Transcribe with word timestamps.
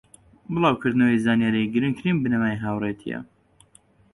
بڵاوکردنەوەی 0.53 1.23
زانیاری 1.25 1.71
گرنگترین 1.73 2.17
بنەمای 2.23 2.61
هاوڕێیەتیە 2.63 3.19